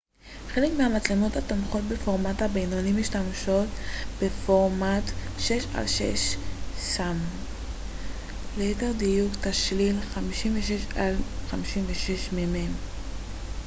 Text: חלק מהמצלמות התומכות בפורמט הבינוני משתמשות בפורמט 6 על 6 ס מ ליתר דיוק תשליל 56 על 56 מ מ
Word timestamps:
חלק 0.47 0.71
מהמצלמות 0.77 1.35
התומכות 1.35 1.81
בפורמט 1.83 2.41
הבינוני 2.41 2.91
משתמשות 2.91 3.67
בפורמט 4.21 5.03
6 5.39 5.65
על 5.75 5.87
6 5.87 6.37
ס 6.77 6.99
מ 7.01 7.17
ליתר 8.57 8.91
דיוק 8.97 9.33
תשליל 9.41 9.95
56 10.13 10.71
על 10.95 11.15
56 11.49 12.33
מ 12.33 12.53
מ 12.53 12.55